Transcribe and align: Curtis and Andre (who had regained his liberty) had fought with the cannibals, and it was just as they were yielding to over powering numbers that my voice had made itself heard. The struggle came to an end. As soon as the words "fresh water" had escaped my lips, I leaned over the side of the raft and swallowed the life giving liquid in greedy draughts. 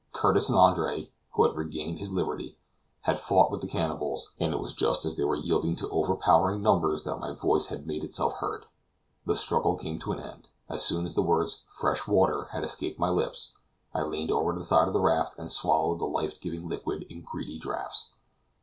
Curtis 0.13 0.49
and 0.49 0.57
Andre 0.57 1.11
(who 1.35 1.43
had 1.43 1.55
regained 1.55 1.99
his 1.99 2.11
liberty) 2.11 2.57
had 3.01 3.19
fought 3.19 3.51
with 3.51 3.61
the 3.61 3.67
cannibals, 3.67 4.33
and 4.39 4.51
it 4.51 4.57
was 4.59 4.73
just 4.73 5.05
as 5.05 5.15
they 5.15 5.23
were 5.23 5.35
yielding 5.35 5.75
to 5.75 5.87
over 5.89 6.15
powering 6.15 6.63
numbers 6.63 7.03
that 7.03 7.19
my 7.19 7.33
voice 7.33 7.67
had 7.67 7.85
made 7.85 8.03
itself 8.03 8.33
heard. 8.37 8.65
The 9.27 9.35
struggle 9.35 9.77
came 9.77 9.99
to 9.99 10.11
an 10.11 10.19
end. 10.19 10.47
As 10.67 10.83
soon 10.83 11.05
as 11.05 11.13
the 11.13 11.21
words 11.21 11.61
"fresh 11.67 12.07
water" 12.07 12.45
had 12.45 12.63
escaped 12.63 12.97
my 12.99 13.11
lips, 13.11 13.53
I 13.93 14.01
leaned 14.01 14.31
over 14.31 14.53
the 14.53 14.63
side 14.63 14.87
of 14.87 14.93
the 14.93 14.99
raft 15.01 15.37
and 15.37 15.51
swallowed 15.51 15.99
the 15.99 16.05
life 16.05 16.41
giving 16.41 16.67
liquid 16.67 17.03
in 17.03 17.21
greedy 17.21 17.59
draughts. 17.59 18.13